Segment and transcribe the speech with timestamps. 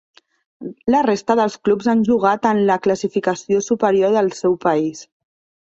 [0.93, 5.07] La resta dels clubs han jugat en la classificació superior del seu país.